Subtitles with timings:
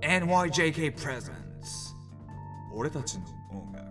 [0.00, 1.94] NYJK Presents.
[2.72, 3.84] 俺たちの音楽。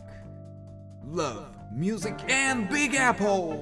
[1.05, 3.59] Love, Music and Big Apple.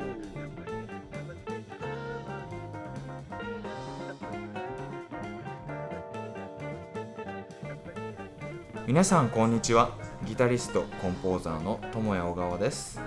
[8.86, 9.90] 皆さんこんにちは。
[10.26, 13.00] ギタリストコンポーザーの友谷小川です。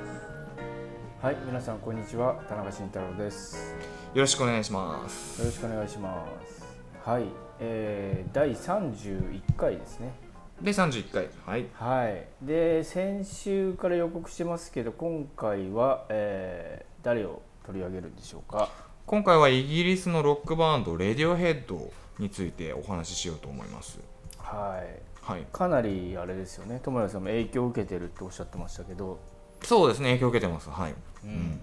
[1.23, 3.77] はい、皆さんこんにちは、田中慎太郎です。
[4.15, 5.41] よろしくお願いします。
[5.41, 6.68] よろしくお願いします。
[7.05, 7.25] はい、
[7.61, 10.13] えー、第31回ですね。
[10.61, 12.27] で31回はいはい。
[12.45, 18.69] で、先週から予告してますけど、今回は、えー、誰を取り上げるんでしょうか？
[19.07, 23.99] 今回はイギリスのロックバンドレディオヘッドについてお話ししようと思います
[24.37, 25.01] はい。
[25.23, 26.81] はいかなりあれですよね。
[26.83, 29.19] 友也さんも影響を受けてるっておっしゃってましたけど、
[29.63, 31.59] そうですね影響を受けてますはい、うん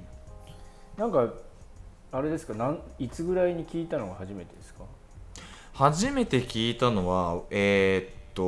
[0.98, 1.28] なんか
[2.14, 4.86] あれですか、なんいつぐらいに聞いたのが初めてですか？
[5.76, 8.44] 初めて聞いたのはえーっと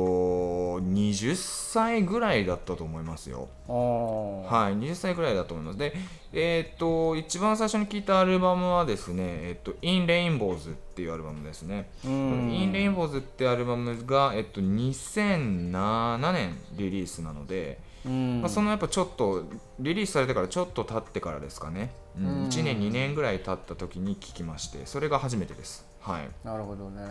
[0.80, 3.48] 20歳ぐらいだったと思いますよ。
[3.66, 5.78] はい、20歳ぐらいだと思います。
[5.78, 5.94] で、
[6.32, 11.90] えーっと、一番最初に聞いたアルバムはですね、えーっと、In Rainbows っていうアルバムですね。
[12.04, 19.44] In Rainbows ってアルバムが、えっと、2007年リリースなので、うんまあ、そのやっぱちょっと、
[19.80, 21.92] リリースされてからちょっと経ってからですかね。
[22.18, 25.86] うんうん1年、2年ぐらい経った時に聞きまして、それが初めてです。
[26.08, 26.28] はい。
[26.44, 27.02] なるほどね。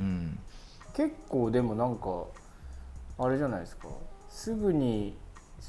[0.00, 0.38] うん。
[0.94, 2.24] 結構でもなんか
[3.18, 3.88] あれじゃないですか
[4.28, 5.16] すぐに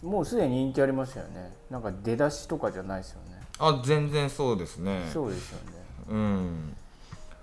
[0.03, 5.08] もうすでに人気ありましたよねなんか出だしとかじゃないですよね、あ、全然そうですね。
[5.12, 5.78] そうですよね
[6.09, 6.75] うん。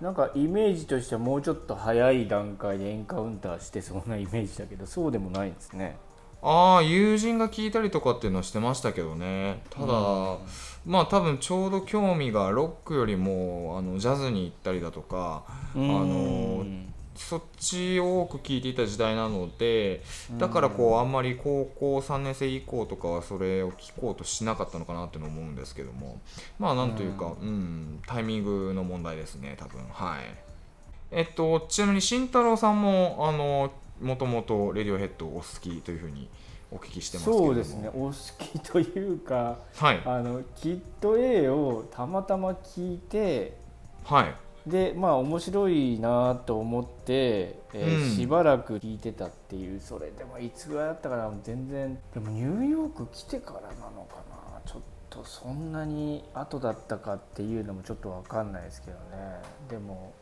[0.01, 5.97] なんかイメージとしてはもうちょっと早い段階でエンカウンターしてそうなイメージだけどそうでもないんですね
[6.41, 9.61] ああ友人が聞いたりとかっていうのはしてましたけどね。
[9.69, 9.87] ただ、
[10.85, 15.43] まあ多分ちょうど興味がロックよりもあのジャズに行ったりだとか
[15.75, 16.65] あの
[17.15, 20.01] そっちを多く聞いていた時代なので
[20.37, 26.21] だからこうあんまり高校3年生以降とかはそれを聞こうとしなかったのかなって思うんですけども。
[26.59, 29.81] まあなんというか、うん、タイミングの問題ですね多分。
[29.91, 30.19] はい。
[31.11, 33.71] えっとちなみに慎太郎さんもあの
[34.01, 36.29] もともとレディオヘッドお好きというふうに
[36.71, 37.47] お聞きしてますけれども。
[37.47, 37.89] そうですね。
[37.89, 40.01] お好きというかはい。
[40.05, 43.57] あのキッド A をたまたま聞いて
[44.03, 44.35] はい。
[44.69, 48.15] でまあ面白いなと思って、えーうん。
[48.15, 51.31] しばらく聞いてたっていうそれでもいつぐらいだったかな。
[51.43, 51.97] 全然。
[52.13, 54.61] でもニューヨーク来てからなのかな。
[54.65, 59.41] ちょっとそんなに後だったかっていうのもちょっと分かんないですけどね。
[59.69, 60.13] でも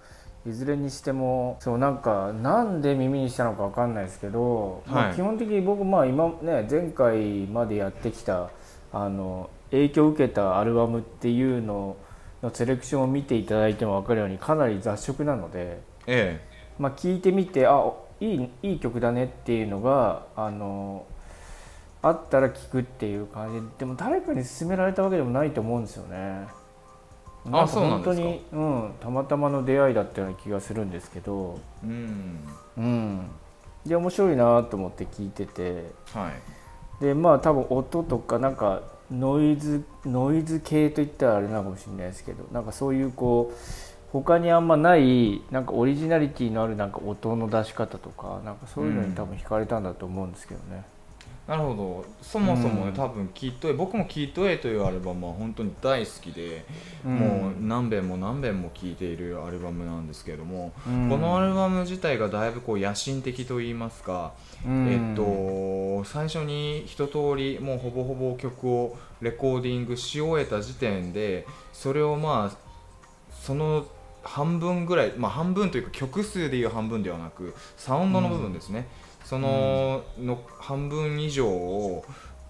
[0.48, 8.52] いずれにしてもそうなんかなんで耳にしたのか分かんないですけど、まあ、はい基本的に僕まあ今ね前回までやってきた
[8.94, 11.98] あの影響を受けたアルバムっていうの
[12.44, 16.40] のセレクションを見ていただいても分かるようにかなり雑食なので、え
[16.78, 21.06] まあ、聞いてみてあいいいい曲だねっていうのがあの
[22.02, 26.48] あったら聞くっていう感じででも誰かに勧められたわけでもないと思うんですよね。
[27.52, 28.06] あそうなんか？
[28.12, 32.40] 本当に、うん、たまたまの出会いだったような気がするんですけど、えうん。
[32.78, 33.28] うん、
[33.86, 35.92] で面白いなと思って聞いてて。
[36.14, 36.34] はい。
[37.04, 43.56] でまあ多分音とかなんかノイズノイズ系といったらあれなのかもしれないですけどなんかそういうこう
[44.14, 50.86] 他にあんまないなんかオリジナリティのあるなんか音の出し方とかなんかそういうのに多分惹かれたんだと思うんですけどね。
[51.48, 52.06] なるほど。
[52.24, 52.94] そもそもね、うん。
[52.94, 56.66] 多分キット A 僕もキット A というアルバムは本当に大好きで、
[57.06, 57.16] うん。
[57.16, 61.08] もう何遍も何遍も聴いているアルバムなんですけれども、うん。
[61.08, 64.34] このアルバム自体がだいぶこう野心的といいますか、
[64.66, 64.88] うん。
[64.88, 72.58] えっと最初に一通りもうほぼほぼ曲をレコーディングし終えた時点でそれをまあ
[73.32, 73.86] その
[74.25, 78.88] 半分ぐらい、まあ、半分というか曲数でいう半分ではなくサウンドの部分ですね、
[79.24, 82.03] そのの半分以上を、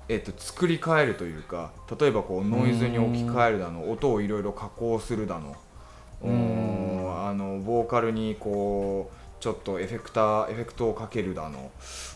[0.07, 5.55] えっと、作り変えるというか例えばこうノイズに置き換えるだの、音をいろいろ加工するだの、
[6.23, 7.01] うん。
[7.01, 7.27] うん。
[7.27, 11.71] あのボーカルにこうちょっとエフェクターエフェクトをかけるだの、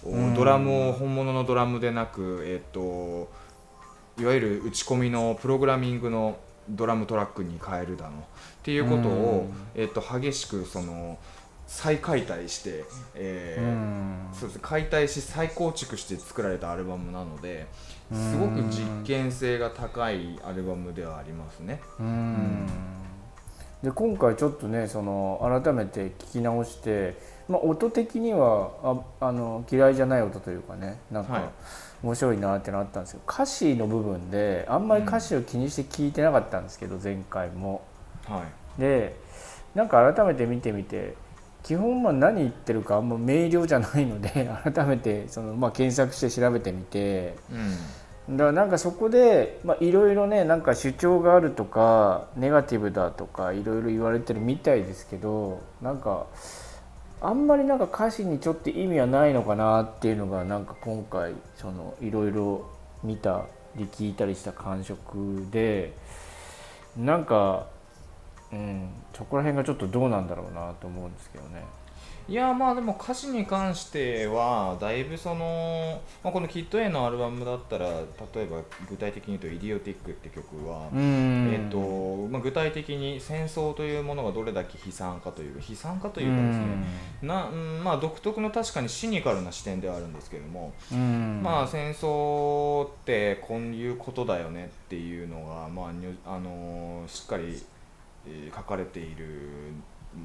[0.06, 0.34] うん。
[0.34, 3.30] ドラムを本物のドラムでなく、えっと
[4.18, 6.38] いわゆる打ち込みのプログラミングの
[6.70, 8.22] ドラムトラックに変えるだのっ
[8.64, 11.18] ていうことを、えっと激しくその
[11.68, 12.84] 再解体して、
[13.16, 14.34] えーうん。
[14.34, 14.62] そうですね。
[14.64, 17.68] 解体し再構築して作られたアルバムなので
[18.12, 21.80] すごく実験性が高いアルバムではありますね。
[22.00, 22.68] うん。
[23.84, 27.18] で今回ちょっとねその改めて聞き直して、
[27.48, 28.72] まあ、音的には
[29.22, 31.42] ああの嫌いじゃない音というかねなんはい。
[31.44, 31.52] か
[32.02, 37.82] 面白いなってなったんですけど歌詞の部分であんまり歌詞を気にして聞いてなかったんですけど前回も。
[38.26, 38.44] は
[38.78, 38.82] い。
[38.82, 39.16] で
[39.76, 41.16] なんか改めて見てみて
[41.64, 47.56] 基本まあ何言ってるかあんま明瞭じゃないので 改めてその、まあ、検索して調べてみてう
[48.34, 48.38] ん。
[48.38, 56.28] だからなんかそこでまあいろいろねなんか主張があるとかネガティブだとかいろいろ言われてるみたいですけどなんか
[57.22, 62.66] あんまりなんか歌詞にちょっと意味はないのかなっていうのがなんか今回そのいろいろ
[63.04, 63.46] 見た
[63.76, 65.94] り聞いたりした感触で
[66.98, 67.68] なんか
[68.52, 71.64] うんそこら辺がちょっとどうなんだろうなと思うんですけどね。
[72.30, 77.88] いやまあでも歌詞に関してはだいぶその、まあ、このキッド A のアルバムだったら
[78.36, 81.50] 例えば具体的に言うと「イディオティック」って曲は、うん。
[81.52, 86.66] えっとまあ、具体的に戦争というものがどれだけ悲惨かという悲惨かというかですね、
[87.24, 87.84] なうん。
[87.84, 91.42] まあ、独特の確かにシニカルな視点ではあるんですけれども、うん。
[91.42, 95.92] まあ戦争ってこういうことだよねっていうのが、ま
[96.26, 97.60] ああのしっかり、
[98.28, 99.72] えー書かれている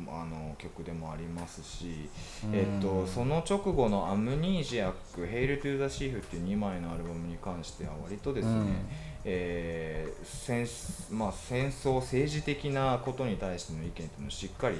[0.08, 2.08] あの曲でもありますし、
[2.52, 8.74] えっと、その直後の「アムニージアック」「ヘイル・トゥ・ザ・シーフ」っていう2枚のアルバムに関しては割とですね、うん。
[9.26, 10.66] えー戦
[11.16, 14.76] まあ、戦争政治的なことに対しての意見っていうのをしっかり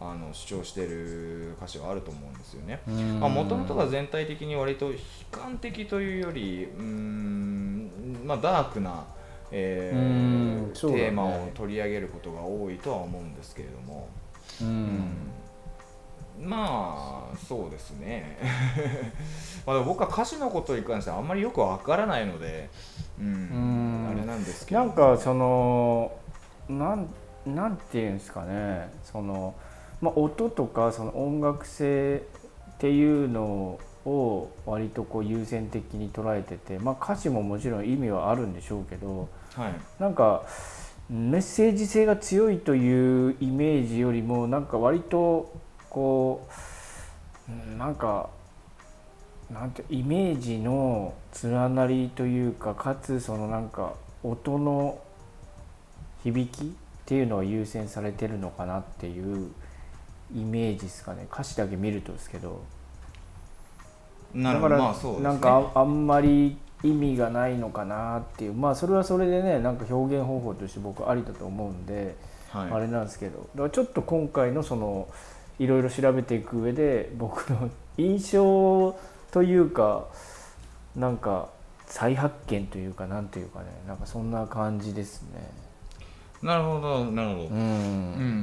[0.00, 2.80] あの主張している歌詞はあると思うんですよね。
[2.86, 4.98] もともとが全体的に割と悲
[5.32, 7.90] 観的というよりうーん、
[8.24, 9.04] まあ、ダークな、
[9.50, 10.72] えーね。
[10.72, 14.08] テーマを取り上げることが多いとは思うんですけれども、
[14.62, 15.28] うん。
[16.40, 18.38] まあそうですね。
[19.66, 22.70] まあ僕は歌詞のことに関してはあんまりよくわからないので、
[23.20, 24.08] うんうん。
[24.12, 24.80] あれなんですけど。
[24.80, 26.12] なんかその
[26.68, 27.08] なん
[27.46, 28.90] なんていうんですかね。
[29.04, 29.54] その、
[30.00, 32.22] まあ、音とかその音楽性
[32.74, 39.72] っていうのを割とこう優先的に捉えてて、まあ、歌詞ももちろん意味はあるんでしょうけどはい。
[39.98, 40.42] なんか
[41.10, 45.52] メッセージ性が強いというイメージよりもなんか割と
[45.88, 46.46] こ
[47.48, 48.28] ううんなんか
[49.50, 54.98] なんてイメージの連なりというかかつそのなんか音の
[56.22, 56.68] 響きっ
[57.06, 59.50] ていうのが優先されてるのかなっていう
[60.34, 61.26] イメージですかね。
[61.32, 62.60] 歌詞だけ見るとですけど。
[64.36, 65.24] だからまあそうですね。
[65.24, 72.16] なんかああんまり意味がないのかなっていうまあそれはそれでねなんか表現方法として僕ありだと思うんで、
[72.50, 75.06] はいあれなんですけどだからちょっと今回のその
[75.58, 78.96] いろいろ調べていく上で僕の印象
[79.30, 80.06] というか
[80.96, 81.50] なんか
[81.86, 85.67] 再発見というかなんていうかねなんかそんな感じですね。
[86.40, 87.60] なるほどなるほど、ううん。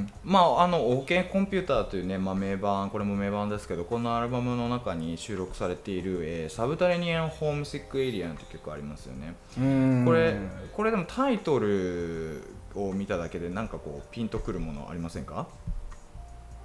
[0.01, 9.35] ん、まああの OK コンピューターというね、まあ、名盤これも名盤ですけどこのアルバムの中に収録されている、えーサブタレニアン・ホームシック・エイリアンという曲ありますよね。
[9.57, 10.03] うん。
[10.05, 10.35] これ
[10.73, 12.43] これでもタイトル
[12.75, 15.47] を見ただけでなんかこうピンとくるものありませんか？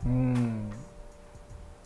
[0.04, 0.70] うん。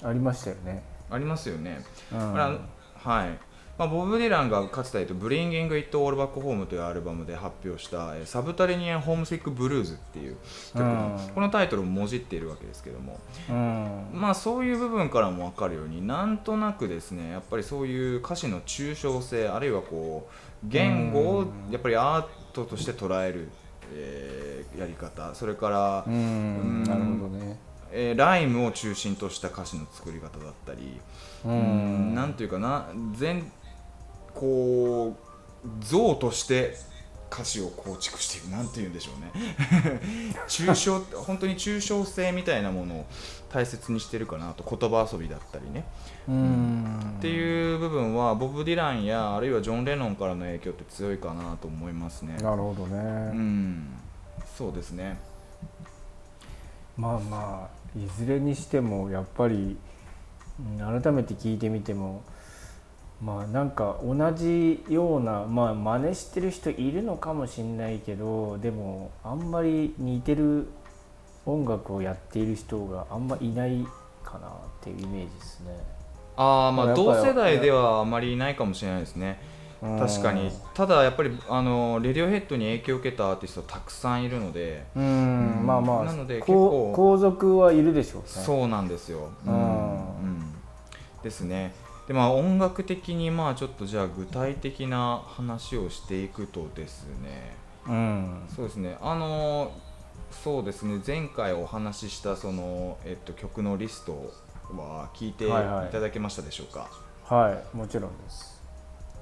[0.03, 0.83] ありましたよね。
[1.11, 2.31] ありますよね、うん。
[2.33, 2.59] これは
[2.97, 3.39] はい
[3.77, 10.37] まあ、ボブ・ディランがかつて「ブリンギング・イット・オール・バック・ホーム」というアルバムで発表した「えーサブタレニアン・ホームシック・ブルーズ」っていう
[10.73, 11.35] 曲の、うん。
[11.35, 13.19] このタイトルをもじっているわけですけども。
[13.51, 14.07] うん。
[14.13, 23.49] まあそういう部分からも分かるようになんとなくですねやっぱりそういう歌詞の抽象性あるいはこう言語をやっぱりアートとして捉える、
[23.93, 26.15] えーやり方それから、うん。
[26.15, 26.85] うん。
[26.85, 27.59] なるほどね。
[27.91, 31.01] えーライムを中心とした歌詞の作り方だったり、
[31.45, 33.51] ううんなんていうかな全
[34.35, 35.17] こ
[35.65, 36.77] う像として
[37.33, 39.33] 歌詞を構築していくなんて言うんでしょうね。
[40.47, 43.07] 抽象本当に抽象性みたいなものを
[43.53, 44.65] 大切にしてるかなと。
[44.79, 45.85] 言葉遊びだったりね、
[46.29, 47.15] うん。
[47.19, 52.37] っていう部分はボブ・ディランやあるいはジョン・レノンからの影響って強いかなと思いますね。
[52.37, 52.97] なるほどうね。
[53.33, 53.87] ん。
[54.57, 55.19] そうですね。
[56.97, 59.77] まあまあいずれにしてもやっぱり
[60.61, 62.23] うん改めて聞いてみても
[63.23, 70.67] まあなんか同じようなまあ真似してる人いるのかもしれないけどでもあんまり似てる
[71.47, 73.87] 音楽をやっている人があんまいない
[74.25, 74.51] かなっ
[74.83, 75.71] ていうイメージですね。
[76.37, 79.41] ああまあ同世代ではあまりいないかもしれないですね。
[79.81, 80.51] 確かに。
[80.73, 84.85] ただやっぱりあのレディオヘッドに影響を受けたアーティストたくさんいるので。
[84.97, 85.05] うん。
[85.59, 86.93] うんまあまあなので結構。
[86.95, 88.29] 皇族はいるでしょうね。
[88.29, 89.53] そうなんですよ、うん。
[89.53, 90.55] うん。
[91.23, 91.75] ですね
[92.07, 97.55] でまあ音楽的にまあちょっとじゃあ具体的な話をしていくとですね。
[97.87, 98.43] うん。
[98.55, 98.97] そうですね。
[99.01, 99.73] あの
[100.31, 101.01] そうですね。
[101.07, 104.33] 前回お話ししたその、えっと、曲のリスト
[104.77, 105.91] は聞いていはいはい。
[105.91, 106.89] ただけましたでしょうか、
[107.25, 108.61] はいもちろんです。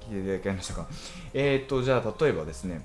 [0.09, 0.87] 聞いていただけましたか？
[1.33, 2.81] えっ、とじゃあ例えばですね。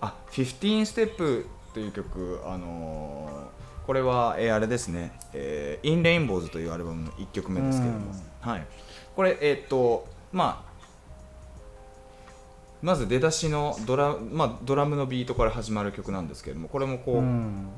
[0.00, 8.66] あ15ステップという曲あのーこれは、えーあれですね「えー、インレインボーズ」というアルバムの1曲目ですけれども、はい、
[9.16, 10.66] これえーっとまあ
[12.82, 17.68] まず出だしのドラ,、まあ、ドラムのビートから始まる曲なんですけれどもこれもこう、うん。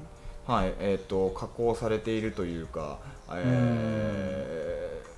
[0.46, 2.98] はいえー、と加工されているというか、
[3.30, 5.08] えー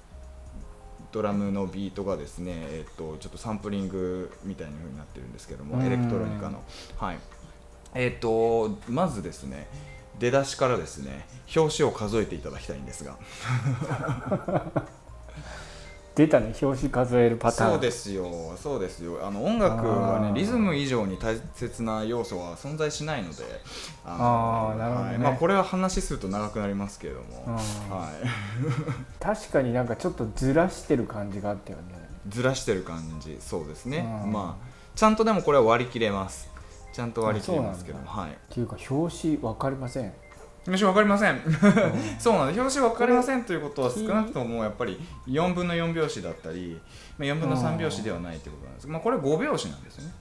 [1.12, 5.85] ドラムのビートがですね、えー、とちょっとサンプリングみたいな風になってるんですけども、うん。
[5.85, 6.62] エレクトロニカの。
[6.99, 7.19] はい。
[7.95, 9.69] えー、とまずですね
[10.19, 13.17] 出だしからですね表紙を数えていただきたいんですが
[16.21, 17.71] 出たね表紙数えるパターン。
[17.73, 18.55] そうですよ。
[18.62, 19.27] そうですよ。
[19.27, 23.43] あの音楽はねリズム以上に大切な要素は存在しないので。
[24.05, 25.11] ああーなるほどね。
[25.12, 25.19] はい。
[25.19, 27.55] まあ、これは話すると長くなりますけれども、うん。
[27.55, 27.62] はい、
[29.19, 31.85] 確かになんかちょっとずらしてる感じがあったよね。
[32.29, 33.39] ずらしてる感じ。
[33.41, 34.33] そうですね、うん。
[34.33, 36.50] まあちゃんとでもこれは割り切れます。
[36.93, 38.31] ちゃんと割り切れますけどはい。
[38.31, 40.12] っていうか表紙分かりません
[40.67, 41.40] 表紙分かりません。
[42.19, 42.61] そうなんです。
[42.61, 46.79] 表紙分かりませんということは少なくともやっぱり4分の4拍子だったり、
[47.19, 48.88] まあ、4分の3拍子ではないということなんです。
[48.88, 50.12] まあ、これ5拍子なんですよね。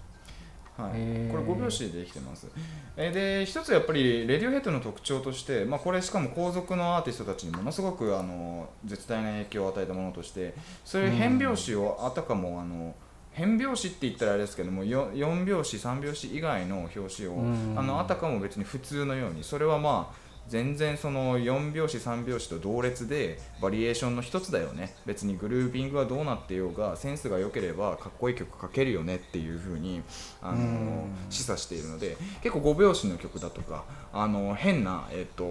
[0.77, 0.91] はい、
[1.29, 2.47] これ5拍子でできてます。
[2.95, 10.53] えーで一つやっぱりレディオヘッドの特徴として、まあ、これしかも後続のアーティストたちにものすごくあの絶大な影響を与えたものとして
[10.85, 12.95] そういう変拍子をあたかもあの
[13.31, 17.75] 変拍子って言ったらあれですけども 4, 4拍子3拍子以外の表紙をうん。
[17.77, 24.95] あのあたかも別に普通のようにそれはまあ全然その4拍子3拍子と同列でバリエーションの一つだよね。
[25.05, 30.01] 別にグルービングがどうなっていようがセンスが良ければかっこいい曲書けるよねっていう風に
[30.41, 31.15] あのうん。
[31.29, 35.43] 示唆しているので結構5拍子の曲だとかあの変な、えっと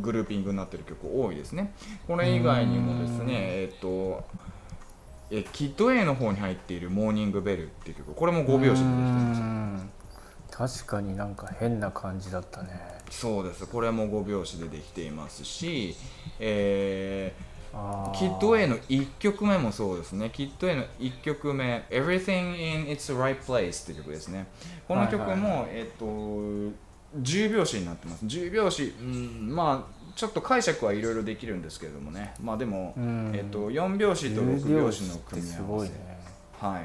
[0.00, 1.74] グルーピングになってる曲多いですね。
[2.06, 4.24] これ以外にもですねえっと
[5.30, 9.40] えキッド A の方に入っている「モーニングベル」っていう曲これも5拍子でできてます。
[9.40, 9.90] うん。
[10.50, 13.66] 確かになんか変な感じだったねそうです。
[13.66, 15.96] これも5拍子でできていますし、
[16.38, 17.32] え
[17.72, 18.18] あー。
[18.18, 20.30] キッド A の1曲目もそうですね。
[20.32, 24.46] キッド A の1曲目「Everything in its right place」っていう曲ですね。
[24.88, 26.06] この曲も、はいはいえっと
[27.22, 28.24] 10拍子になってます。
[28.26, 32.34] 10拍子うんまあちょっと解釈はいろいろできるんですけれどもね。
[32.42, 33.32] まあでも、うん。
[33.34, 35.92] えっと4拍子と6拍子の組み合わせ、
[36.60, 36.84] はい、っ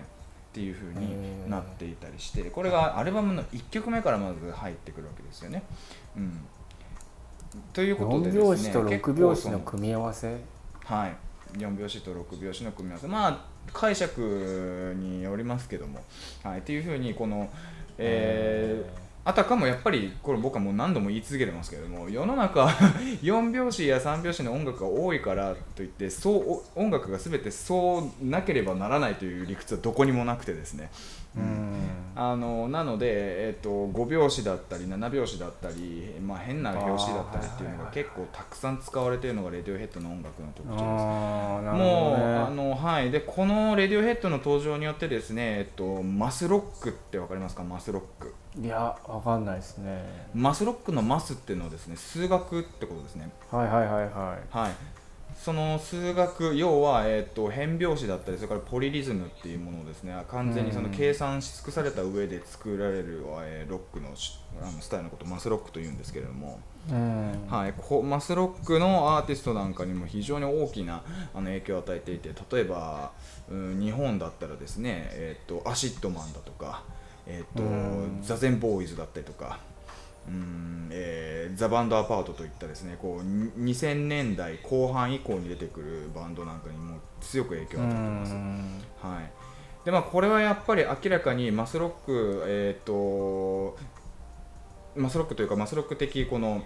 [0.53, 1.49] ていう風へにー。
[1.49, 5.63] なっていたりしてこれがアルバムの1曲目からまず入ってくるわけですよね。
[6.15, 6.39] うん、
[7.73, 10.37] ということで4ですね拍子と6結構そ拍子の組み合わせ。
[10.85, 11.15] はい、
[11.57, 13.07] 4拍子と6拍子の組み合わせ。
[13.07, 16.03] まあ解釈によりますけども、
[16.43, 17.49] はい、っていう風にこの、
[17.97, 30.89] えーあたかもやっぱりこれ僕はもう何度も言い続けてますけれども世の中4 拍子や3拍子の音楽が多いからといってそうお音楽が全てそうなければならないという理屈はどこにもなくてですね、
[31.37, 31.73] うん。
[32.15, 33.07] あのなので、
[33.47, 40.83] えっと5拍子だったり7拍子だったり、まあ、変な拍子だったりっていうのが結構たくさん使われているのがレディオヘッドの音楽の特徴です。
[40.83, 42.15] ああなるもう
[42.47, 43.11] あのはい。
[43.11, 47.63] でこのレディオヘッドの登場によってですねえっとマスロックってわかりますか？
[47.63, 50.03] マスロックいやわかんないですね。
[50.33, 53.29] マスロックのマスっていうのはですね数学ってことですね。
[53.49, 54.71] はいはいはいははい。
[55.35, 60.91] その数学要は、えっと変拍子だったりそれからポリリズムっていうものをですね完全にそのうん。
[60.91, 66.59] 計算し尽くされた上で作られる、えーロックのしあのスタイルのことをマスロックというんですけれども、
[67.47, 71.03] はい、こマスロックのアーティストなんかにも非常に大きな
[71.33, 73.11] あの影響を与えていて例えば、
[73.49, 76.83] うん、日本だったらですね、えー、とアシッドマンだとか、
[77.27, 78.19] えーとうん。
[78.21, 79.59] ザゼンボーイズだったりとか、
[80.27, 88.33] うんえーザ・バンド・アパートといったですねこうに2000年代後半以降に出てくるバンドなんかにも強く影響を与えています。
[88.33, 89.31] はい。
[89.85, 93.75] でまあ、これはやっぱり明らかにマスロック、えー、と
[94.95, 96.63] マスロックというかマスロック的この、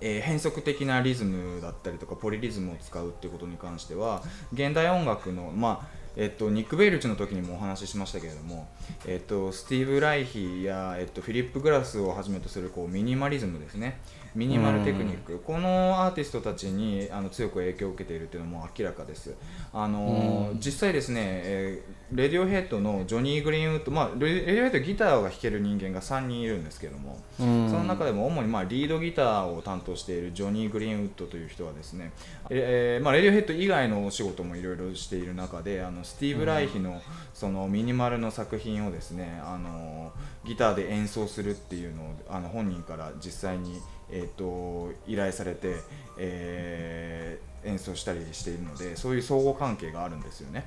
[0.00, 4.22] えー変則的なリズムだったりとかポリリズムを使うってことに関しては
[4.52, 8.66] 現代音楽の、まあえっと、ニック・ベイルチの時にもお話ししましたけれども、
[9.06, 14.00] えっと、スティーブ・ライヒや、えっと、フィリップ・グラスをはじめとするこうミニマリズムですね。
[14.36, 15.38] ミニマルテクニック。
[15.38, 19.34] このアーティストたちにあの強く影響を受けているというのも明らかです。
[19.72, 20.60] あのうん。
[20.60, 27.68] 実際ですね、えーレディオヘッドのジョニー・グリーンウッド、まあ、レレディオヘッドギターが弾ける人間が3人いるんですけども、うん。
[27.68, 32.12] その中でも主にまあリードギターを担当しているジョニー・グリーンウッドという人はですね、
[32.48, 37.02] えーまあ、レディオヘッド以外のお仕事もいろいろしている中であのスティーブ・ライヒの
[37.34, 40.12] そのミニマルの作品をですねあの
[40.44, 45.76] ギターで演奏するっていうのをあの本人から実際に、えー、と依頼されて、
[46.18, 50.64] えー演奏したりしているのでそういう相互関係があるんですよね。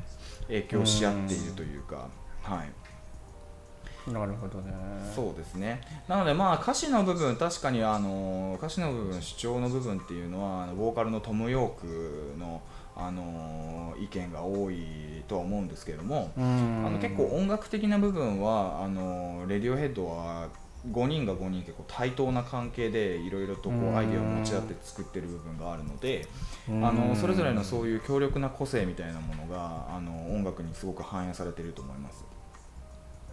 [0.47, 2.09] 影響し合っているというか。
[2.43, 4.11] はい。
[4.11, 4.73] なるほどね。
[5.15, 5.81] そうですね。
[6.07, 12.61] なのでまあ歌詞の部分確かにあの歌詞の部分主張の部分っていうのはボーカルのトム・ヨークの
[12.95, 20.49] あの意見が多いとは思うんですけれども、ああの結構音楽的な部分はあのレディオヘッドは
[20.87, 26.25] 5人が5人結構対等な関係でいろいろとこうアイデアを持ち合って作ってる部分があるので
[26.69, 26.81] あうん。
[27.09, 32.23] のそれぞれのそういう強力な個性みたいなものがあの音楽にすごく反映されていると思います。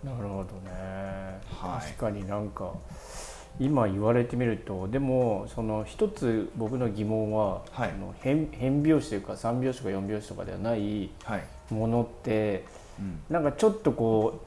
[0.04, 1.86] なるほどね、はい。
[1.86, 2.72] 確かになんか
[3.58, 7.90] 今言われてみるとでもその一つ僕の疑問は、はい。
[7.90, 11.44] あの変変拍子というか三拍子とか四拍子とかではないはい。
[11.70, 12.64] ものって
[12.98, 13.20] うん。
[13.30, 14.45] なんかちょっとこう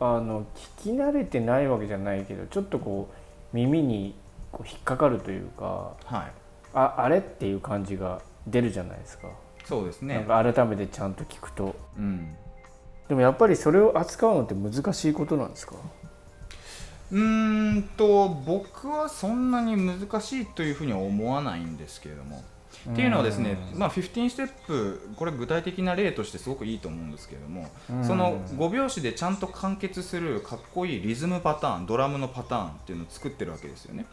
[0.00, 0.46] あの
[0.78, 4.14] 聞き慣れてないわけじゃないけどちょっとこう耳に
[4.52, 6.32] こう引っかかるというかはい、
[6.74, 9.28] ああれっていう感じが出るじゃないですか、
[9.64, 10.14] そうですね。
[10.16, 11.74] なんか改めてちゃんと聞くと。
[11.96, 12.34] うん。
[13.08, 15.76] でもやっぱりそれを扱うのって難しいことなんですか？
[17.12, 22.42] うーんと僕はそんなに難しいというふうには思わないんですけれども。
[22.90, 28.04] っていうのはですね、まあ、15ステップこれ具体的な例としてすごくいいと思うんですけれども、うん。
[28.04, 34.06] その5拍子でちゃんと完結するかっこいいリズムパターンドラムのパターンっていうのを作ってるわけですよね。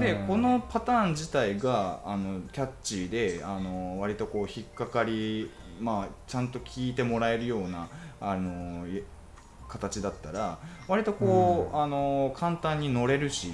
[0.00, 7.88] でこのパターン自体があのキャッチーであの割とこう引っかかり、まあ、ちゃんと聞いてもらえるような
[8.20, 9.04] あのい
[9.68, 10.58] 形だったら
[10.88, 13.52] 割とこう、あの簡単に乗れるし、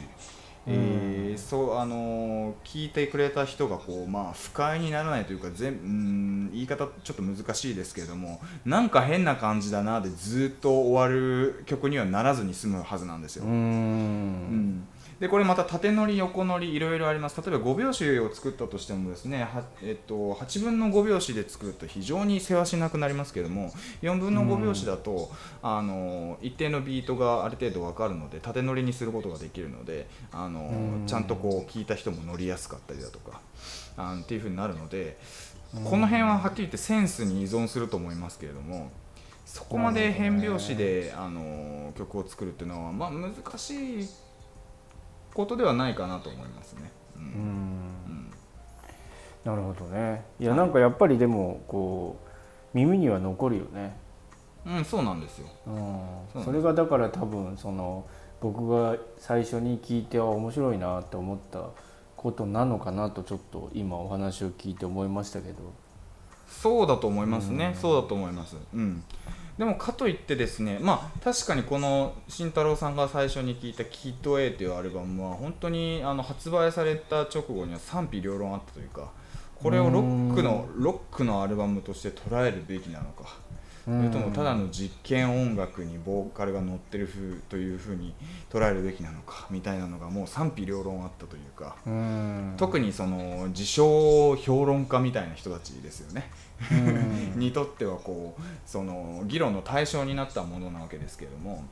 [0.69, 13.45] えーそうあの聞いてくれた人がこう、まあ、不快にならないというか全うん言い方ちょっと難しいですけれどもなんか変な感じだなでずっと終わる曲にはならずに済むはずなんですよ。
[13.45, 14.87] うん
[15.21, 17.41] でこれまた縦乗り横乗りいろいろあります。
[17.43, 23.73] 例えば5拍子を作ったとしてもですねは、えっと、8分の5拍子で作ると非常にせわしなくなりますけども
[24.03, 25.31] 4分の5拍子だと、
[25.63, 31.07] あの一定のビートがある程度分かるので縦乗りにすることができるのであのうん。
[31.07, 33.41] ちゃんとこう聞いた人も乗りやすかったりだとか
[33.97, 35.19] あっていう風になるので
[35.85, 38.91] この辺ははっきり言ってセンスに依存すると思いますけれども。
[39.49, 44.09] そこまで変拍子で、あの曲を作るっていうのは、まあ、難しい
[45.39, 46.91] ことではないかなと思いますね。
[47.17, 47.25] ううん。
[47.25, 47.37] んう
[48.11, 48.31] ん。
[49.45, 50.25] なるほどね。
[50.41, 52.17] いやなんかやっぱりでもこ
[52.75, 53.97] う耳には残るよね。
[54.67, 55.47] うん、そうなんですよ。
[56.35, 56.45] うん。
[56.45, 58.05] それがだから多分その
[58.41, 61.69] 僕が最初に聞いては面白いなと思った
[62.17, 65.73] ことなのかなとちょっと今お話を聞いて思いましたけど。
[66.49, 68.57] そうだと思いますね、うんそうだと思います。
[68.75, 69.05] うん、
[69.59, 79.11] でもかといってですね、まあ、確かにこの慎太郎さんが最初に聞いた「キッド A」というアルバムは本当にあの発売された直後には賛否両論あったというか
[79.57, 83.48] これをロックのロックのアルバムとして捉えるべきなのか。
[83.89, 88.15] それともただの実験音楽にボーカルが乗ってる風というふうに
[88.51, 92.55] 捉えるべきなのかみたいなのがもう賛否両論あったというか、うん。
[92.59, 96.31] 特にその自称評論家みたいな人たちですよね、
[96.71, 97.33] うん。
[97.41, 101.65] にとってはこうその議論の対象になったものなわけですけれども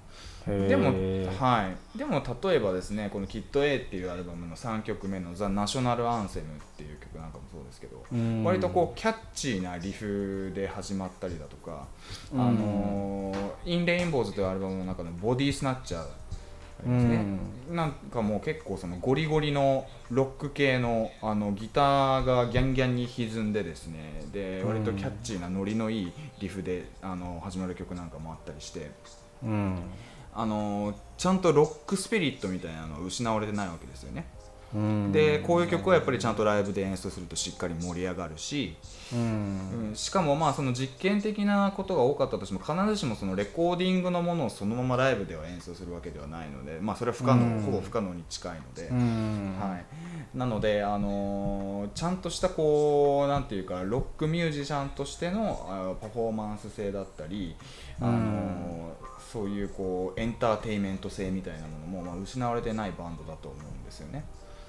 [0.47, 0.93] でも,、
[1.41, 8.45] はい、でも例えばですねこの「キッド A」っていうアルバムの3曲目の「ザ・ナショナル・アンセム」っていう曲なんかもそうですけど、うん。
[8.45, 11.89] 割とこうキャッチーなリフで始まったりだとか、
[12.33, 12.41] うん。
[12.41, 16.07] あのーイン・レインボーズというアルバムの中の「ボディ・スナッチャー」
[16.79, 17.25] ありますね、
[17.71, 28.91] なんかもう結構そのゴリゴリのロック系のあのギターがギャンギャンに歪んでですねで割とキャッチーなノリのいいリフであの始まる曲なんかもあったりして。
[29.43, 29.79] うん
[30.37, 34.27] あのちゃんとロックスピリットみたいなのを失われてないわけですよね。
[34.75, 35.13] うん。
[35.13, 38.77] でこういう曲はやっぱりちゃんとライブで演奏するとしっかり盛り上がるし、
[39.15, 39.89] うん。
[39.89, 39.95] うん。
[39.95, 49.57] しかもまあその実験的なことが多かったとしても必ずしもそのレコーディングのものをそのままライブでは演奏するわけではないので、まあ、それは不可能、うんほぼ不可能に近いので、うん。
[49.59, 49.85] はい、
[50.37, 57.55] なので、あのーちゃんとしたこうなんていうかロックミュージシャンとしてのあパフォーマンス性だったり、
[58.01, 64.25] あのーそういうこうエンターテインメント性みたいなものも、まあ、失われてないバンドだと思うんですよね。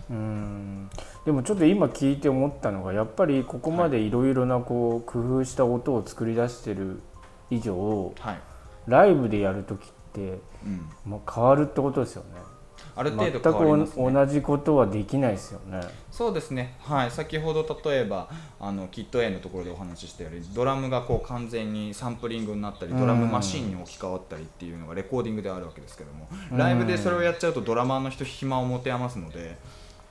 [0.10, 0.90] うん。
[1.26, 7.02] でもちょっと今聞いて思ったのがやっぱりここまでいろいろなこう工夫した音を作り出してる
[7.50, 8.40] 以上はい。
[8.88, 12.40] ライブでやる時って、うん、まあ、変わるってことですよね
[12.98, 15.82] ある程全度変わります、ね、く同じことはできないですよね。
[16.12, 18.28] そうですね、はい、先ほど例えば
[18.60, 29.58] あのキット A のところでお話ししたようにドラムがこう完全にサンプリングになったりドラムマシンに置き換わったりっていうのがレコーディングであるわけですけどもライブでそれをやっちゃうとドラマーの人暇を持て余すので、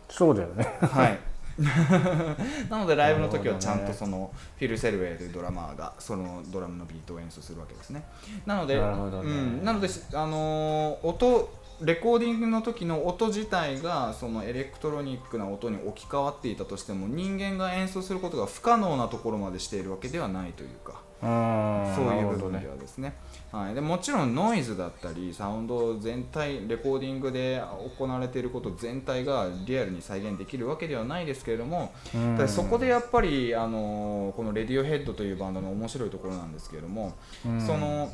[0.09, 0.64] そうだよね。
[0.81, 1.18] はい、
[2.70, 8.05] なのでライブの時はちゃんとそのフィル・セルウェイというドラマーがそのドラムのビートを演奏するわけですね。
[8.44, 9.31] なのでなるほどね。
[9.31, 23.14] うん、なのであのー音レコーディングの時の音自体がそのエレクトロニックな音に置き換わっていたとしても人間が演奏することが不可能なところまでしているわけではないというかうんそういう部分ではですね。
[23.50, 27.62] はい、でもちろんノイズだったりサウンド全体レコーディングで
[27.98, 31.92] 行われていること全体がリアルに再現できるわけではないですけれども、
[32.36, 37.14] だそこでやっぱり、あのこのレディオヘッドというバンドの面白いところなんですけれども、
[37.46, 37.60] うん。
[37.60, 38.12] その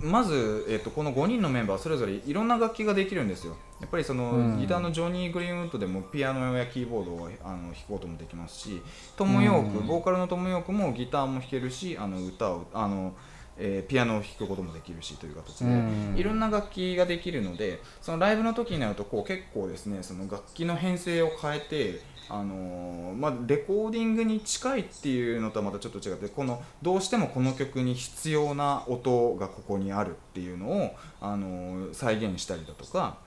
[0.00, 3.56] まず、えっとこの5人のメンバーそれぞれいろんな楽器ができるんですよ。
[3.80, 4.60] やっぱりその、うん。
[4.60, 8.82] ギターのジョニー・グリーンウッドでもピアノやキーボードをあの弾くこともできますし
[9.16, 9.86] トム・ヨーク、うん。
[9.86, 13.14] ボーカルのトム・ヨークもギターも弾けるしあの歌をあの、
[13.58, 33.18] えーピアノを弾くこともできるしという形で、うんいろんな楽器ができるのでそのライブの時になるとこう結構ですねその楽器の編成を変えて、あのーまあ、レコーディングに近いっていうのとはまたちょっと違ってこのどうしてもこの曲に必要な音がここにあるっていうのを、あのー再現したりだとか。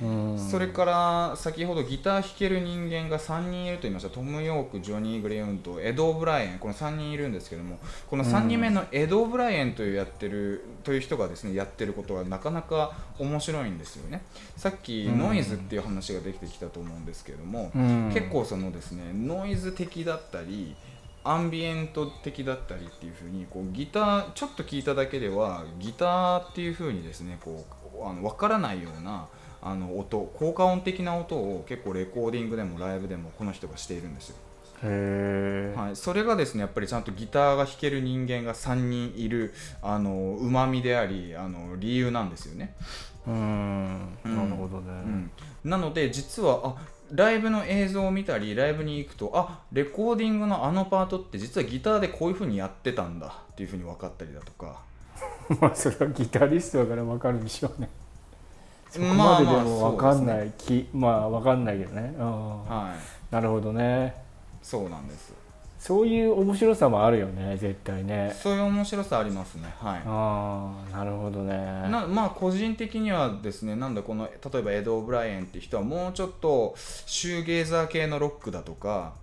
[0.00, 0.38] うん。
[0.38, 4.10] それから先ほどギター弾ける人間が3人いると言いました。
[4.10, 6.58] トム・ヨーク、ジョニー・グレイウンとエド・オブライエン。
[6.58, 7.78] この3人いるんですけども
[8.08, 14.22] この3人目のエド・オブライエンというやってるという人がですねやってることはなかなか面白いんですよね。
[14.56, 18.10] さっきうんノイズっていう話ができてきたと思うんですけども、うん。
[18.12, 20.74] 結構そのですねノイズ的だったり
[21.24, 27.64] アンビエント的だったりっていう風にこうギターちょっと聞いただけではギターっていう風にですねこ
[28.00, 29.28] うあの分からないような
[29.62, 34.36] あの音効果音的な音を結構レコーディングでもライブでもこの人がしているんですよ、
[35.76, 42.74] はい、それがですねやっぱりちゃんとギターが弾ける人間が3人いるあのうまみでありあの理由なんですよね。
[43.26, 44.18] うん。
[44.24, 44.36] うん。
[44.36, 45.30] なるほどね、うん、
[45.64, 46.76] なので実はあ
[47.12, 54.82] ライブの映像を見たりライブに行くとあレコーディングのあのパートって実はギターでこういう風にやってたんだっていう風に分かったりだとか。
[55.60, 57.88] まあそれはギタリストだから分かるんでしょうね
[58.92, 60.86] そこまででも分かんない、そうですね。
[60.86, 62.64] きまあ分かんないけどね、うん。
[62.66, 62.94] は
[63.30, 63.34] い。
[63.34, 64.14] なるほどね。
[64.62, 65.32] そうなんです。
[65.82, 68.32] そういう面白さもあるよね絶対ね。
[68.40, 69.74] そういう面白さありますね。
[69.80, 70.02] はい。
[70.06, 71.56] ああなるほどね。
[71.90, 79.14] なまあ個人的にはですねなんだこの例えばエド・オブライエンって人はもうちょっとシューゲーザー系のロックだとか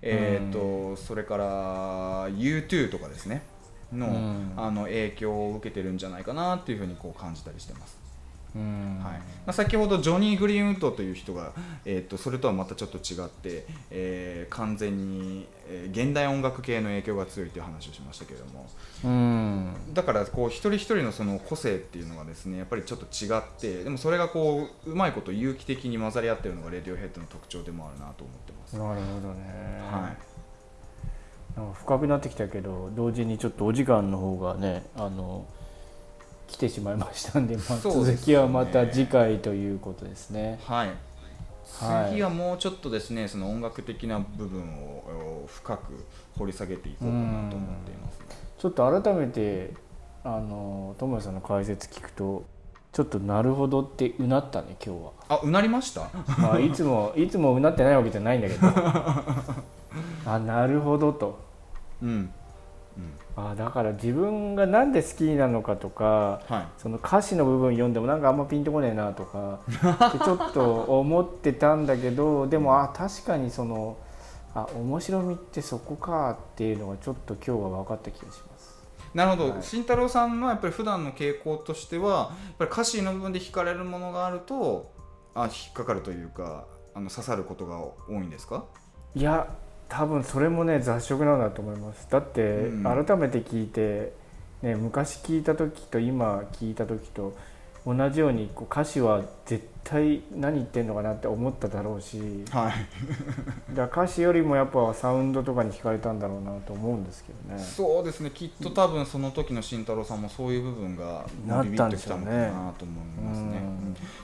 [0.00, 3.42] えーとそれから U2 とかですね。
[3.92, 4.52] の,、うん。
[4.56, 8.05] あの影響を受けてるんじゃないかなっていうふうにこう感じたりしてます、うん
[9.02, 9.12] はい。
[9.12, 11.52] まあ、先ほどジョニー・グリーンウッドという人が、
[11.84, 18.68] えー、とそれとはまたちょっと違って、えー完全に、えー現代音楽系の影響が強いという話をしましたけれども。
[19.04, 19.94] うん。
[19.94, 30.36] だからこう一人一人のその個性っていうのがですねやっぱりちょっと違ってでもそれがこううまいこと有機的に混ざり合ってるのがレディオヘッドの特徴でもあるなと思ってます、なるほどね、はい。
[31.56, 35.46] なんか深くなってきたけど同時にちょっとお時間の方がねあの
[36.48, 40.58] 来てしまいましたんで,、まあ、続きはまた次回ということですね。
[40.64, 40.92] はい。
[41.80, 42.10] はい。
[42.12, 46.04] 次はもうちょっとですねその音楽的な部分をお深く
[46.38, 48.20] 掘り下げていこうかなと思っています、
[48.58, 49.74] ちょっと改めて
[50.24, 52.44] あの友也さんの解説聞くと
[52.92, 55.12] ちょっとなるほどってうなったね今日は。
[55.28, 56.08] あうなりました？
[56.38, 58.66] まあ、いつも いつもうなってないわけじゃないんだけど。
[60.26, 61.38] あなるほどと。
[62.02, 62.30] うん
[63.36, 66.66] あだから自分がなんで好きなのかとかはい。
[66.78, 69.58] その歌詞の部分読んでもなんかあんまピンとこねえなとか
[70.08, 73.96] ってちょっと思ってたんだけどでもあ確かにその
[74.54, 78.74] あ面白みってそこかっていうのがちょっと今日は分かった気がします。
[79.14, 79.62] なるほど、はい。
[79.62, 84.90] 慎太郎さんのやっぱり普段の傾向としてはやっぱり歌詞の部分で惹かれるものがあると
[85.34, 88.64] あ引っかかるというかあの刺さることが多いんですか？
[89.14, 89.46] いや
[89.88, 92.08] 多分それもね雑食なんだと思います。
[92.10, 93.04] だってうん。
[93.04, 94.12] 改めて聞いて、
[94.62, 97.36] ね、昔聞いた時と今聞いた時と
[97.86, 103.74] 同じようにこう歌詞は絶対何言ってんのかなって思っただろうしはい。
[103.74, 107.62] だ歌詞よりもやっぱサウンドとかに惹かれたんだろうなと思うんですけどね。
[107.62, 108.32] そうですね。
[108.34, 113.60] きっと多分その時の慎太郎さんもそういう部分がなビビッときたのかなと思いますね。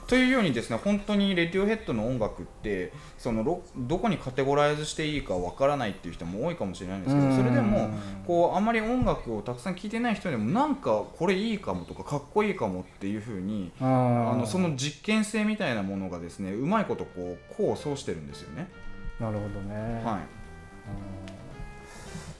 [0.07, 7.37] というようにですね本当にレディオヘッドの音楽ってそのロどこにカテゴライズしていいかわからないっていう人も多いかもしれないんですけどうん。
[7.37, 7.89] それでも
[8.27, 18.67] こうあまり音楽をたくさん聴いてない人でもなんかこれいいかもとかかっこいいかもっていうふうにああのその実験性みたいなものがですねうまいことこう功を奏してるんですよね。
[19.19, 20.21] なるほどね、はい。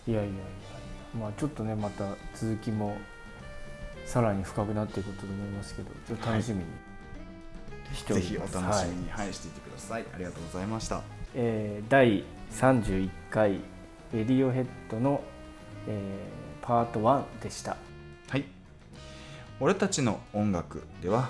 [0.07, 0.41] うんいやいやいや
[1.17, 2.97] まあちょっとねまた続きも
[4.05, 6.65] さらに深くなっていくことと思いますけどちょっと楽しみに
[7.93, 8.51] しておぜります。
[8.51, 9.33] ひお楽しみに、はい。
[9.33, 10.05] していてください。
[10.13, 11.03] ありがとうございました。
[11.35, 13.59] えー第31回
[14.13, 15.23] レディオヘッドの、
[15.87, 17.75] えーパート1でした。
[18.29, 18.45] はい。
[19.59, 21.29] 俺たちの音楽では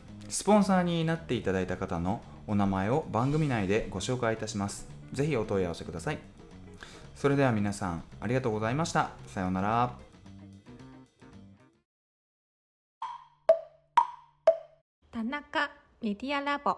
[0.31, 4.87] スポンサーになっていただいた方のお名前を番組内でご紹介いたします。
[5.11, 6.19] ぜひお問い合わせください。
[7.15, 9.11] それでは皆さんありがとうございました。
[9.27, 9.93] さようなら。
[15.11, 15.69] 田中
[16.01, 16.77] メディアラボ。